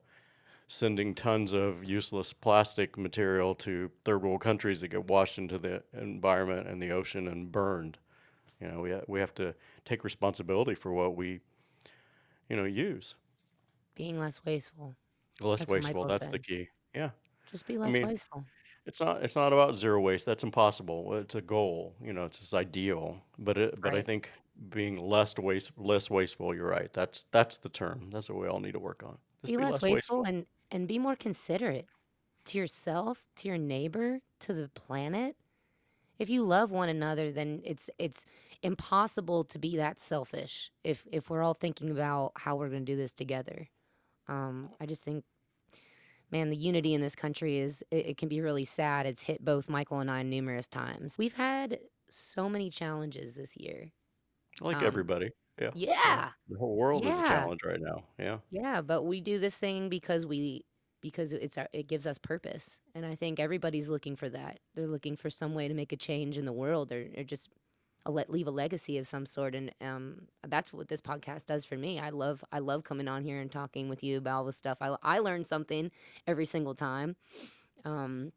sending 0.69 1.15
tons 1.15 1.53
of 1.53 1.85
useless 1.85 2.33
plastic 2.33 2.97
material 2.97 3.55
to 3.55 3.91
third 4.05 4.23
world 4.23 4.41
countries 4.41 4.81
that 4.81 4.89
get 4.89 5.05
washed 5.09 5.37
into 5.37 5.59
the 5.59 5.83
environment 5.93 6.67
and 6.67 6.83
the 6.83 6.91
ocean 6.91 7.29
and 7.29 7.53
burned. 7.53 7.99
You 8.61 8.69
know, 8.69 8.81
we 8.81 8.93
ha- 8.93 9.05
we 9.09 9.21
have 9.21 9.35
to 9.35 9.55
take 9.85 10.05
responsibility 10.05 10.75
for 10.75 10.93
what 10.93 11.17
we 11.17 11.41
you 12.49 12.57
know 12.57 12.65
use. 12.65 13.15
Being 13.95 14.19
less 14.19 14.41
wasteful. 14.45 14.95
Less 15.41 15.61
That's 15.61 15.71
wasteful. 15.71 16.07
That's 16.07 16.27
the 16.29 16.39
key. 16.39 16.69
Yeah. 16.95 17.11
Just 17.47 17.65
be 17.67 17.79
I 17.83 17.89
less 17.89 18.01
mean, 18.01 18.03
wasteful. 18.03 18.49
it's 18.87 19.01
not 19.01 19.23
it's 19.25 19.37
not 19.37 19.53
about 19.53 19.77
zero 19.77 20.01
waste. 20.01 20.27
That's 20.27 20.45
impossible. 20.45 21.15
It's 21.17 21.35
a 21.37 21.43
goal. 21.43 21.97
You 22.03 22.13
know, 22.15 22.27
it's 22.27 22.41
this 22.41 22.55
ideal. 22.55 23.23
But 23.39 23.59
it 23.59 23.83
but 23.83 23.95
I 23.95 24.03
Right. 24.03 24.03
think 24.03 24.33
being 24.71 24.99
less 24.99 25.37
waste 25.39 25.73
less 25.79 26.11
wasteful. 26.11 26.55
You're 26.55 26.69
right. 26.69 26.93
That's 26.93 27.25
that's 27.33 27.59
the 27.59 27.71
term. 27.71 28.11
That's 28.11 28.31
what 28.31 28.41
we 28.41 28.49
all 28.49 28.61
need 28.61 28.73
to 28.75 28.81
work 28.81 29.03
on. 29.05 29.19
Just 29.43 29.55
Be 29.55 29.57
be 29.57 29.67
less 29.67 29.81
less 29.81 29.89
wasteful 29.89 30.23
wasteful. 30.23 30.25
and 30.25 30.47
and 30.71 30.89
be 30.89 30.99
more 30.99 31.17
considerate 31.17 31.89
to 32.47 32.59
yourself, 32.59 33.27
to 33.37 33.49
your 33.49 33.59
neighbor, 33.59 34.21
to 34.41 34.55
the 34.55 34.69
planet. 34.71 35.37
If 36.19 36.31
you 36.31 36.45
love 36.45 36.71
one 36.73 36.89
another, 36.91 37.33
then 37.33 37.63
it's 37.65 37.91
it's 37.99 38.27
impossible 38.63 39.45
to 39.47 39.59
be 39.59 39.77
that 39.79 39.99
selfish 39.99 40.73
if 40.85 41.07
if 41.13 41.31
we're 41.31 41.43
all 41.43 41.55
thinking 41.55 41.91
about 41.91 42.33
how 42.37 42.57
we're 42.57 42.71
going 42.71 42.87
to 42.87 42.93
do 42.93 42.97
this 42.97 43.15
together. 43.15 43.69
Um, 44.29 44.73
I 44.81 44.87
just 44.87 45.05
think, 45.05 45.25
man, 46.35 46.51
the 46.51 46.57
unity 46.57 46.95
in 46.95 47.01
this 47.01 47.15
country 47.15 47.59
is 47.59 47.83
it, 47.91 48.07
it 48.07 48.17
can 48.19 48.29
be 48.29 48.41
really 48.41 48.65
sad. 48.65 49.07
It's 49.07 49.23
hit 49.23 49.45
both 49.45 49.69
Michael 49.69 50.01
and 50.01 50.11
I 50.11 50.23
numerous 50.23 50.67
times. 50.67 51.17
We've 51.17 51.35
had 51.35 51.79
so 52.11 52.49
many 52.49 52.71
challenges 52.71 53.35
this 53.35 53.57
year. 53.57 53.93
Like 54.61 54.79
Um, 54.79 54.85
everybody. 54.85 55.31
Yeah. 55.61 55.71
Yeah. 55.75 55.91
yeah, 55.93 56.29
The 56.49 56.59
whole 56.59 56.77
world 56.77 57.05
is 57.07 57.13
a 57.13 57.23
challenge 57.23 57.61
right 57.65 57.81
now. 57.81 58.03
Yeah. 58.19 58.39
Yeah, 58.51 58.81
but 58.83 59.05
we 59.05 59.21
do 59.21 59.39
this 59.39 59.57
thing 59.57 59.89
because 59.89 60.27
we 60.27 60.65
because 61.01 61.33
it's 61.33 61.59
our, 61.59 61.69
it 61.73 61.87
gives 61.87 62.07
us 62.07 62.17
purpose, 62.19 62.81
and 62.95 63.05
I 63.05 63.15
think 63.15 63.39
everybody's 63.39 63.91
looking 63.91 64.17
for 64.17 64.29
that. 64.31 64.59
They're 64.75 64.87
looking 64.87 65.17
for 65.17 65.29
some 65.29 65.55
way 65.55 65.69
to 65.69 65.75
make 65.75 65.93
a 65.93 65.97
change 65.97 66.39
in 66.39 66.47
the 66.47 66.53
world, 66.53 66.91
or, 66.91 67.07
or 67.17 67.23
just 67.25 67.51
a 68.07 68.11
let 68.11 68.31
leave 68.31 68.47
a 68.47 68.51
legacy 68.51 68.99
of 68.99 69.07
some 69.07 69.27
sort. 69.27 69.55
And 69.55 69.73
um, 69.81 70.23
that's 70.47 70.73
what 70.73 70.89
this 70.89 71.01
podcast 71.01 71.47
does 71.47 71.65
for 71.65 71.77
me. 71.77 71.99
I 71.99 72.11
love 72.11 72.45
I 72.53 72.59
love 72.59 72.85
coming 72.85 73.09
on 73.09 73.25
here 73.25 73.41
and 73.41 73.51
talking 73.51 73.89
with 73.89 74.03
you 74.03 74.19
about 74.19 74.37
all 74.39 74.45
this 74.45 74.57
stuff. 74.57 74.79
I 74.81 74.97
I 75.03 75.19
learn 75.19 75.45
something 75.45 75.91
every 76.27 76.47
single 76.47 76.75
time. 76.75 77.17
Um, 77.85 78.33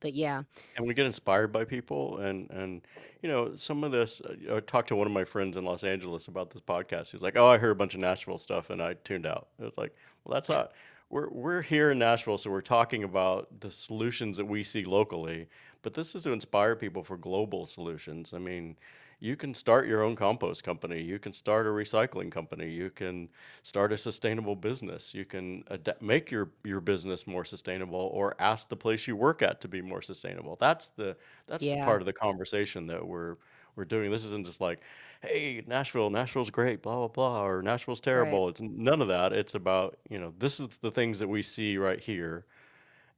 but 0.00 0.14
yeah, 0.14 0.42
And 0.76 0.86
we 0.86 0.94
get 0.94 1.06
inspired 1.06 1.52
by 1.52 1.64
people 1.64 2.18
and 2.18 2.50
and 2.50 2.82
you 3.22 3.28
know, 3.28 3.56
some 3.56 3.84
of 3.84 3.92
this 3.92 4.20
uh, 4.20 4.56
I 4.56 4.60
talked 4.60 4.88
to 4.88 4.96
one 4.96 5.06
of 5.06 5.12
my 5.12 5.24
friends 5.24 5.56
in 5.56 5.64
Los 5.64 5.82
Angeles 5.84 6.28
about 6.28 6.50
this 6.50 6.62
podcast. 6.62 7.10
He 7.10 7.16
was 7.16 7.22
like, 7.22 7.36
"Oh, 7.36 7.48
I 7.48 7.58
heard 7.58 7.70
a 7.70 7.74
bunch 7.74 7.94
of 7.94 8.00
Nashville 8.00 8.38
stuff 8.38 8.70
and 8.70 8.82
I 8.82 8.94
tuned 9.04 9.26
out." 9.26 9.48
It 9.58 9.64
was 9.64 9.78
like, 9.78 9.94
"Well, 10.24 10.34
that's 10.34 10.48
not 10.50 10.72
we're 11.10 11.28
we're 11.30 11.62
here 11.62 11.90
in 11.90 11.98
Nashville, 11.98 12.38
so 12.38 12.50
we're 12.50 12.60
talking 12.60 13.04
about 13.04 13.60
the 13.60 13.70
solutions 13.70 14.36
that 14.36 14.44
we 14.44 14.62
see 14.62 14.84
locally, 14.84 15.48
but 15.82 15.94
this 15.94 16.14
is 16.14 16.24
to 16.24 16.32
inspire 16.32 16.76
people 16.76 17.02
for 17.02 17.16
global 17.16 17.66
solutions. 17.66 18.32
I 18.34 18.38
mean, 18.38 18.76
you 19.20 19.34
can 19.36 19.54
start 19.54 19.86
your 19.86 20.02
own 20.02 20.14
compost 20.16 20.64
company, 20.64 21.00
you 21.02 21.18
can 21.18 21.32
start 21.32 21.66
a 21.66 21.70
recycling 21.70 22.30
company, 22.30 22.70
you 22.70 22.90
can 22.90 23.30
start 23.62 23.92
a 23.92 23.96
sustainable 23.98 24.54
business, 24.54 25.14
you 25.14 25.24
can 25.24 25.64
ad- 25.70 25.96
make 26.02 26.30
your 26.30 26.52
your 26.64 26.80
business 26.80 27.26
more 27.26 27.44
sustainable 27.44 28.10
or 28.12 28.34
ask 28.40 28.68
the 28.68 28.76
place 28.76 29.06
you 29.06 29.16
work 29.16 29.40
at 29.42 29.60
to 29.62 29.68
be 29.68 29.80
more 29.82 30.02
sustainable. 30.02 30.56
That's 30.56 30.90
the 30.90 31.16
that's 31.46 31.66
the 31.66 31.76
part 31.78 32.02
of 32.02 32.06
the 32.06 32.12
conversation 32.12 32.86
that 32.88 33.06
we're 33.06 33.36
we're 33.76 33.84
doing. 33.86 34.10
This 34.10 34.24
isn't 34.24 34.44
just 34.46 34.60
like, 34.60 34.82
hey, 35.22 35.62
Nashville, 35.66 36.10
Nashville's 36.10 36.50
great, 36.50 36.82
blah 36.82 36.96
blah 36.96 37.08
blah, 37.08 37.46
or 37.46 37.62
Nashville's 37.62 37.98
right. 38.00 38.04
terrible. 38.04 38.48
It's 38.48 38.60
none 38.60 39.02
of 39.02 39.08
that. 39.08 39.32
It's 39.32 39.54
about 39.54 39.98
you 40.08 40.18
know 40.18 40.32
this 40.38 40.60
is 40.60 40.68
the 40.78 40.90
things 40.90 41.18
that 41.18 41.28
we 41.28 41.42
see 41.42 41.76
right 41.76 42.00
here, 42.00 42.46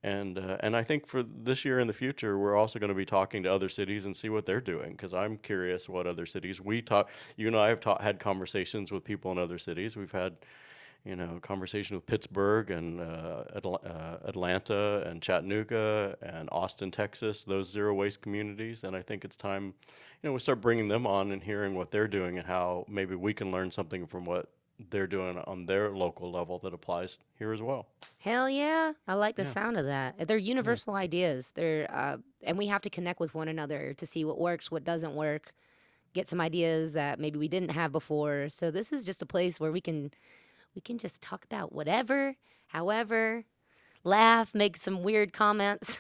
and 0.03 0.39
uh, 0.39 0.57
and 0.61 0.77
I 0.77 0.83
think 0.83 1.07
for 1.07 1.23
this 1.23 1.65
year 1.65 1.79
and 1.79 1.89
the 1.89 1.95
future, 1.95 2.39
we're 2.39 2.57
also 2.57 2.79
going 2.79 2.89
to 2.89 2.95
be 2.95 3.07
talking 3.07 3.43
to 3.43 3.53
other 3.53 3.69
cities 3.69 4.07
and 4.07 4.17
see 4.17 4.29
what 4.29 4.47
they're 4.47 4.61
doing 4.61 4.93
because 4.93 5.13
I'm 5.13 5.37
curious 5.39 5.89
what 5.89 6.07
other 6.07 6.27
cities 6.27 6.61
we 6.61 6.83
talk. 6.83 7.11
You 7.37 7.49
and 7.49 7.57
I 7.57 7.69
have 7.69 7.81
ta- 7.81 8.01
had 8.01 8.19
conversations 8.19 8.93
with 8.93 9.05
people 9.05 9.31
in 9.33 9.39
other 9.39 9.59
cities. 9.59 9.97
We've 9.97 10.13
had 10.13 10.37
you 11.05 11.17
know, 11.17 11.39
conversation 11.41 11.97
with 11.97 12.07
Pittsburgh 12.07 12.71
and 12.71 13.01
uh, 13.01 13.45
Atl- 13.57 13.85
uh, 13.85 14.19
Atlanta 14.29 15.03
and 15.07 15.23
Chattanooga 15.23 16.17
and 16.23 16.49
Austin, 16.53 16.91
Texas, 16.91 17.45
those 17.45 17.71
zero 17.71 17.95
waste 17.95 18.21
communities. 18.23 18.85
And 18.85 18.95
I 18.95 19.03
think 19.03 19.25
it's 19.25 19.37
time, 19.37 19.65
you 19.67 20.29
know, 20.29 20.33
we 20.33 20.41
start 20.41 20.61
bringing 20.61 20.89
them 20.89 21.07
on 21.07 21.33
and 21.33 21.43
hearing 21.43 21.75
what 21.75 21.91
they're 21.91 22.09
doing 22.09 22.39
and 22.39 22.47
how 22.47 22.85
maybe 22.89 23.15
we 23.15 23.33
can 23.33 23.51
learn 23.51 23.71
something 23.71 24.07
from 24.07 24.25
what 24.25 24.51
they're 24.89 25.07
doing 25.07 25.37
on 25.39 25.67
their 25.67 25.91
local 25.91 26.31
level 26.31 26.59
that 26.61 26.73
applies 26.73 27.19
here 27.39 27.53
as 27.53 27.61
well. 27.61 27.87
Hell 28.19 28.49
yeah. 28.49 28.93
I 29.07 29.15
like 29.15 29.37
the 29.37 29.43
Yeah. 29.43 29.49
sound 29.51 29.77
of 29.77 29.85
that. 29.87 30.27
They're 30.27 30.39
Yeah. 30.39 30.49
universal 30.49 30.95
ideas. 30.95 31.51
They're 31.51 31.87
uh 31.91 32.17
and 32.43 32.57
we 32.57 32.67
have 32.69 32.81
to 32.83 32.91
connect 32.91 33.21
with 33.21 33.35
one 33.35 33.49
another 33.49 33.93
to 33.93 34.07
see 34.07 34.25
what 34.25 34.39
works, 34.39 34.71
what 34.71 34.83
doesn't 34.83 35.15
work, 35.15 35.53
get 36.15 36.27
some 36.27 36.41
ideas 36.41 36.95
that 36.95 37.21
maybe 37.21 37.39
we 37.39 37.49
didn't 37.49 37.73
have 37.73 37.93
before. 37.93 38.49
So 38.49 38.71
this 38.71 38.91
is 38.93 39.05
just 39.05 39.21
a 39.21 39.27
place 39.27 39.61
where 39.61 39.71
we 39.71 39.83
can 39.83 40.11
we 40.75 40.81
can 40.81 40.99
just 40.99 41.23
talk 41.23 41.45
about 41.45 41.73
whatever, 41.73 42.37
however, 42.69 43.45
laugh, 44.05 44.55
make 44.55 44.77
some 44.77 45.03
weird 45.03 45.33
comments, 45.33 45.99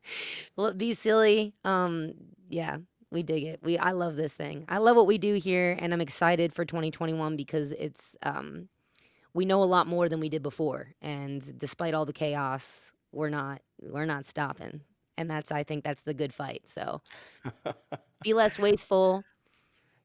be 0.76 0.94
silly. 0.94 1.54
Um 1.64 2.14
yeah, 2.48 2.78
we 3.10 3.22
dig 3.22 3.44
it. 3.44 3.60
We 3.62 3.78
I 3.78 3.92
love 3.92 4.16
this 4.16 4.34
thing. 4.34 4.64
I 4.68 4.78
love 4.78 4.96
what 4.96 5.06
we 5.06 5.18
do 5.18 5.34
here 5.34 5.76
and 5.78 5.92
I'm 5.92 6.00
excited 6.00 6.54
for 6.54 6.64
2021 6.64 7.36
because 7.36 7.72
it's 7.72 8.16
um 8.22 8.68
we 9.34 9.44
know 9.44 9.62
a 9.62 9.64
lot 9.64 9.86
more 9.86 10.08
than 10.08 10.20
we 10.20 10.28
did 10.28 10.42
before 10.42 10.88
and 11.00 11.58
despite 11.58 11.94
all 11.94 12.06
the 12.06 12.12
chaos 12.12 12.92
we're 13.12 13.30
not 13.30 13.60
we're 13.80 14.06
not 14.06 14.24
stopping 14.24 14.80
and 15.16 15.30
that's 15.30 15.52
i 15.52 15.62
think 15.62 15.84
that's 15.84 16.02
the 16.02 16.14
good 16.14 16.32
fight 16.32 16.62
so 16.64 17.00
be 18.22 18.34
less 18.34 18.58
wasteful 18.58 19.24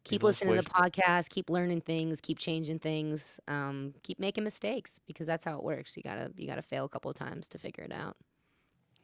keep 0.07 0.23
listening 0.23 0.55
to 0.55 0.61
the 0.61 0.69
podcast 0.69 1.29
keep 1.29 1.49
learning 1.49 1.81
things 1.81 2.21
keep 2.21 2.37
changing 2.39 2.79
things 2.79 3.39
um, 3.47 3.93
keep 4.03 4.19
making 4.19 4.43
mistakes 4.43 4.99
because 5.07 5.27
that's 5.27 5.45
how 5.45 5.57
it 5.57 5.63
works 5.63 5.95
you 5.97 6.03
gotta 6.03 6.31
you 6.35 6.47
gotta 6.47 6.61
fail 6.61 6.85
a 6.85 6.89
couple 6.89 7.11
of 7.11 7.17
times 7.17 7.47
to 7.47 7.57
figure 7.59 7.83
it 7.83 7.91
out 7.93 8.15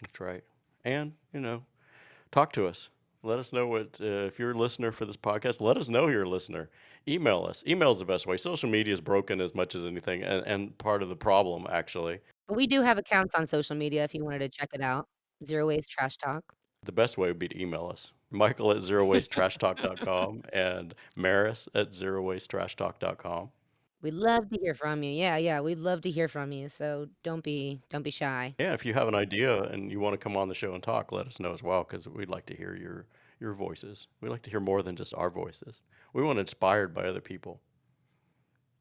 That's 0.01 0.19
right. 0.19 0.43
And, 0.85 1.13
you 1.33 1.39
know, 1.39 1.63
talk 2.31 2.53
to 2.53 2.67
us. 2.67 2.89
Let 3.23 3.39
us 3.39 3.53
know 3.53 3.67
what, 3.67 3.99
uh, 4.01 4.27
if 4.27 4.39
you're 4.39 4.51
a 4.51 4.57
listener 4.57 4.91
for 4.91 5.05
this 5.05 5.17
podcast, 5.17 5.61
let 5.61 5.77
us 5.77 5.89
know 5.89 6.07
you're 6.07 6.23
a 6.23 6.29
listener. 6.29 6.69
Email 7.07 7.45
us. 7.45 7.63
Email 7.67 7.91
is 7.93 7.99
the 7.99 8.05
best 8.05 8.27
way. 8.27 8.37
Social 8.37 8.69
media 8.69 8.93
is 8.93 9.01
broken 9.01 9.41
as 9.41 9.55
much 9.55 9.75
as 9.75 9.85
anything 9.85 10.23
and, 10.23 10.45
and 10.45 10.77
part 10.77 11.03
of 11.03 11.09
the 11.09 11.15
problem, 11.15 11.67
actually. 11.69 12.19
but 12.47 12.55
we 12.57 12.67
do 12.67 12.81
have 12.81 12.97
accounts 12.97 13.35
on 13.35 13.45
social 13.45 13.75
media 13.75 14.03
if 14.03 14.13
you 14.13 14.23
wanted 14.23 14.39
to 14.39 14.49
check 14.49 14.69
it 14.73 14.81
out 14.81 15.07
zero 15.43 15.67
waste 15.67 15.89
trash 15.89 16.17
talk 16.17 16.43
The 16.83 16.91
best 16.91 17.17
way 17.17 17.27
would 17.29 17.39
be 17.39 17.47
to 17.49 17.61
email 17.61 17.87
us. 17.87 18.11
Michael 18.33 18.71
at 18.71 18.77
zerowastetrashtalk.com 18.83 20.43
and 20.51 20.93
Maris 21.15 21.69
at 21.75 21.91
zerowastetrashtalk.com. 21.91 23.49
we'd 24.01 24.13
love 24.13 24.49
to 24.49 24.57
hear 24.59 24.73
from 24.75 25.01
you 25.03 25.11
yeah 25.11 25.37
yeah 25.37 25.61
we'd 25.61 25.77
love 25.77 26.01
to 26.01 26.11
hear 26.11 26.27
from 26.27 26.51
you 26.51 26.67
so 26.67 27.07
don't 27.23 27.43
be 27.43 27.79
don't 27.89 28.03
be 28.03 28.11
shy 28.11 28.53
Yeah, 28.59 28.73
if 28.73 28.85
you 28.85 28.93
have 28.93 29.07
an 29.07 29.15
idea 29.15 29.63
and 29.63 29.89
you 29.91 29.99
want 29.99 30.13
to 30.13 30.17
come 30.17 30.35
on 30.35 30.49
the 30.49 30.55
show 30.55 30.73
and 30.73 30.83
talk, 30.83 31.11
let 31.11 31.27
us 31.27 31.39
know 31.39 31.53
as 31.53 31.63
well 31.63 31.85
because 31.87 32.07
we'd 32.07 32.29
like 32.29 32.45
to 32.47 32.55
hear 32.55 32.75
your 32.75 33.05
your 33.39 33.53
voices. 33.53 34.07
We 34.21 34.29
like 34.29 34.41
to 34.43 34.49
hear 34.49 34.59
more 34.61 34.81
than 34.83 34.95
just 34.95 35.13
our 35.15 35.29
voices. 35.29 35.81
We 36.13 36.23
want 36.23 36.39
inspired 36.39 36.93
by 36.93 37.03
other 37.03 37.19
people. 37.21 37.59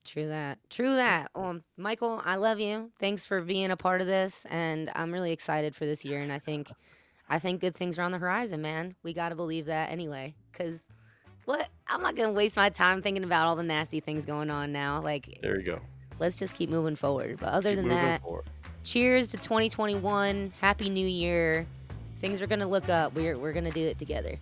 True 0.05 0.29
that. 0.29 0.59
True 0.71 0.95
that. 0.97 1.31
Um, 1.35 1.63
Michael, 1.77 2.21
I 2.25 2.37
love 2.37 2.59
you. 2.61 2.91
Thanks 3.01 3.25
for 3.25 3.41
being 3.41 3.71
a 3.71 3.77
part 3.77 4.01
of 4.01 4.07
this, 4.07 4.47
and 4.51 4.91
I'm 4.95 5.13
really 5.13 5.33
excited 5.33 5.75
for 5.75 5.85
this 5.87 6.05
year. 6.05 6.21
And 6.21 6.33
I 6.33 6.39
think, 6.39 6.69
I 7.33 7.39
think 7.39 7.63
good 7.63 7.75
things 7.75 7.99
are 7.99 8.03
on 8.03 8.13
the 8.13 8.19
horizon, 8.19 8.61
man. 8.61 8.95
We 9.03 9.15
got 9.15 9.31
to 9.31 9.35
believe 9.35 9.65
that 9.67 9.91
anyway, 9.91 10.35
because 10.53 10.87
what? 11.47 11.67
I'm 11.89 12.03
not 12.03 12.15
gonna 12.15 12.33
waste 12.33 12.57
my 12.57 12.69
time 12.69 13.01
thinking 13.01 13.25
about 13.25 13.47
all 13.47 13.57
the 13.57 13.63
nasty 13.63 14.01
things 14.01 14.27
going 14.27 14.51
on 14.51 14.71
now. 14.71 15.01
Like, 15.01 15.39
There 15.41 15.59
you 15.59 15.65
go. 15.65 15.81
let's 16.19 16.37
just 16.37 16.55
keep 16.55 16.69
moving 16.69 16.95
forward. 16.95 17.39
But 17.41 17.49
other 17.49 17.71
Keep 17.71 17.77
than 17.81 17.89
that, 17.89 18.21
forward. 18.21 18.45
cheers 18.85 19.31
to 19.31 19.39
2021. 19.39 20.53
Happy 20.61 20.91
New 20.91 21.07
Year. 21.07 21.67
Things 22.21 22.43
are 22.43 22.47
gonna 22.47 22.69
look 22.69 22.91
up. 22.91 23.15
We're 23.15 23.39
we're 23.39 23.55
gonna 23.55 23.71
do 23.73 23.81
it 23.87 23.99
together. 23.99 24.39